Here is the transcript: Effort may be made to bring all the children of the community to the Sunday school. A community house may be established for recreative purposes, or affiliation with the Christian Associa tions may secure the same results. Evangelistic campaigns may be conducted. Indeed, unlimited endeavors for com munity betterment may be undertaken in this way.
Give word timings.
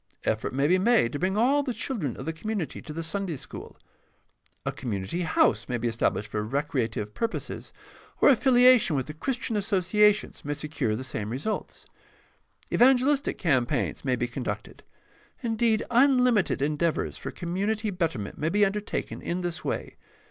Effort 0.23 0.51
may 0.51 0.65
be 0.67 0.79
made 0.79 1.11
to 1.13 1.19
bring 1.19 1.37
all 1.37 1.61
the 1.61 1.75
children 1.75 2.17
of 2.17 2.25
the 2.25 2.33
community 2.33 2.81
to 2.81 2.91
the 2.91 3.03
Sunday 3.03 3.35
school. 3.35 3.77
A 4.65 4.71
community 4.71 5.21
house 5.21 5.69
may 5.69 5.77
be 5.77 5.87
established 5.87 6.29
for 6.31 6.43
recreative 6.43 7.13
purposes, 7.13 7.71
or 8.19 8.29
affiliation 8.29 8.95
with 8.95 9.05
the 9.05 9.13
Christian 9.13 9.55
Associa 9.55 10.11
tions 10.15 10.43
may 10.43 10.55
secure 10.55 10.95
the 10.95 11.03
same 11.03 11.29
results. 11.29 11.85
Evangelistic 12.73 13.37
campaigns 13.37 14.03
may 14.03 14.15
be 14.15 14.27
conducted. 14.27 14.81
Indeed, 15.43 15.83
unlimited 15.91 16.63
endeavors 16.63 17.15
for 17.19 17.29
com 17.29 17.53
munity 17.53 17.95
betterment 17.95 18.39
may 18.39 18.49
be 18.49 18.65
undertaken 18.65 19.21
in 19.21 19.41
this 19.41 19.63
way. 19.63 19.97